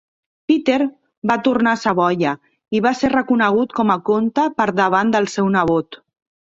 Peter 0.51 0.77
va 1.31 1.35
tornar 1.49 1.75
a 1.77 1.79
Savoia 1.83 2.33
i 2.79 2.81
va 2.89 2.95
ser 3.03 3.13
reconegut 3.15 3.77
com 3.83 3.97
a 3.99 4.01
comte 4.13 4.51
per 4.59 4.73
davant 4.85 5.19
del 5.19 5.35
seu 5.39 5.55
nebot. 5.61 6.07